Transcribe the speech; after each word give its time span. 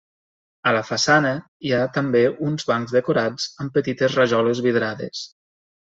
A 0.69 0.71
la 0.75 0.79
façana 0.87 1.33
hi 1.67 1.75
ha 1.75 1.83
també 1.99 2.23
uns 2.49 2.67
bancs 2.73 2.97
decorats 2.99 3.49
amb 3.67 3.79
petites 3.79 4.21
rajoles 4.23 4.67
vidrades. 4.71 5.27